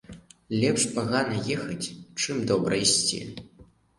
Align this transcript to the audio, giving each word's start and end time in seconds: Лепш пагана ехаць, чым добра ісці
Лепш 0.61 0.85
пагана 0.95 1.35
ехаць, 1.57 1.91
чым 2.23 2.41
добра 2.53 2.81
ісці 2.87 3.21